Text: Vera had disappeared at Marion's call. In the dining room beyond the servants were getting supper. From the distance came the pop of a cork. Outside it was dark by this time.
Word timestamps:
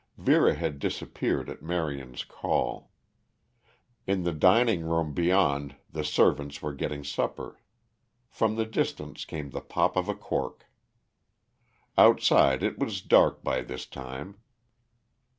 Vera 0.17 0.55
had 0.55 0.79
disappeared 0.79 1.47
at 1.47 1.61
Marion's 1.61 2.23
call. 2.23 2.89
In 4.07 4.23
the 4.23 4.33
dining 4.33 4.81
room 4.83 5.13
beyond 5.13 5.75
the 5.91 6.03
servants 6.03 6.59
were 6.59 6.73
getting 6.73 7.03
supper. 7.03 7.59
From 8.27 8.55
the 8.55 8.65
distance 8.65 9.25
came 9.25 9.51
the 9.51 9.61
pop 9.61 9.95
of 9.95 10.09
a 10.09 10.15
cork. 10.15 10.65
Outside 11.99 12.63
it 12.63 12.79
was 12.79 13.01
dark 13.01 13.43
by 13.43 13.61
this 13.61 13.85
time. 13.85 14.39